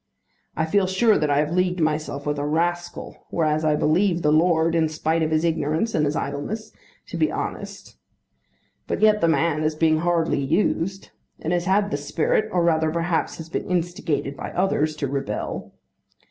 I 0.57 0.65
feel 0.65 0.87
sure 0.87 1.19
that 1.19 1.29
I 1.29 1.37
have 1.37 1.51
leagued 1.51 1.79
myself 1.79 2.25
with 2.25 2.39
a 2.39 2.43
rascal, 2.43 3.27
whereas 3.29 3.63
I 3.63 3.75
believe 3.75 4.23
the 4.23 4.31
lord, 4.31 4.73
in 4.73 4.89
spite 4.89 5.21
of 5.21 5.29
his 5.29 5.43
ignorance 5.45 5.93
and 5.93 6.05
his 6.07 6.15
idleness, 6.15 6.71
to 7.09 7.17
be 7.17 7.31
honest. 7.31 7.97
But 8.87 9.01
yet 9.03 9.21
the 9.21 9.27
man 9.27 9.61
is 9.63 9.75
being 9.75 9.99
hardly 9.99 10.39
used, 10.39 11.11
and 11.39 11.53
has 11.53 11.65
had 11.65 11.91
the 11.91 11.97
spirit, 11.97 12.49
or 12.51 12.63
rather 12.63 12.89
perhaps 12.89 13.37
has 13.37 13.47
been 13.47 13.69
instigated 13.69 14.35
by 14.35 14.49
others, 14.53 14.95
to 14.95 15.07
rebel. 15.07 15.71